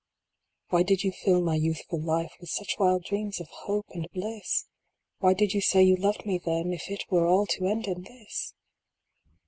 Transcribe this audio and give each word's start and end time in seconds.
Why 0.69 0.81
did 0.81 1.03
you 1.03 1.11
fill 1.11 1.43
my 1.43 1.53
youthful 1.53 2.01
life 2.01 2.33
With 2.41 2.49
such 2.49 2.79
wild 2.79 3.03
dreams 3.03 3.39
of 3.39 3.47
hope 3.49 3.85
and 3.91 4.09
bliss? 4.11 4.65
Why 5.19 5.35
did 5.35 5.53
you 5.53 5.61
say 5.61 5.83
you 5.83 5.95
loved 5.95 6.25
me 6.25 6.39
then, 6.43 6.73
If 6.73 6.89
it 6.89 7.03
were 7.11 7.27
all 7.27 7.45
to 7.45 7.67
end 7.67 7.85
in 7.85 8.01
this 8.01 8.55